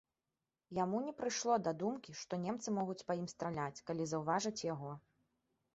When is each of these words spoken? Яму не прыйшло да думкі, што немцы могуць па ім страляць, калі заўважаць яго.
Яму 0.77 1.01
не 1.07 1.13
прыйшло 1.19 1.57
да 1.67 1.73
думкі, 1.83 2.15
што 2.23 2.33
немцы 2.49 2.67
могуць 2.79 2.99
па 3.11 3.19
ім 3.21 3.27
страляць, 3.35 3.83
калі 3.91 4.03
заўважаць 4.15 4.61
яго. 4.73 4.91